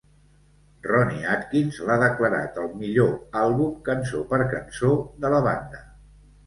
[0.91, 3.15] Ronnie Atkins l'ha declarat el "millor
[3.45, 4.95] àlbum cançó per cançó"
[5.27, 5.89] de la banda.